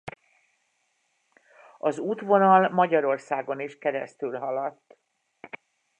[1.77, 4.97] Az útvonal Magyarországon is keresztülhaladt.